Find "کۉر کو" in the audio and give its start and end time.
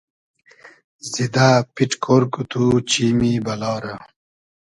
2.03-2.41